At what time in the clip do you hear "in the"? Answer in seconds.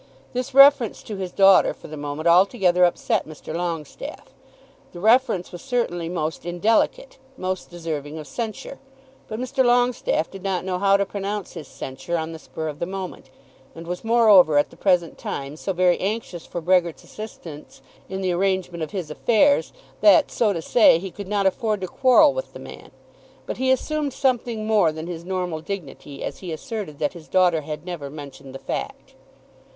18.09-18.31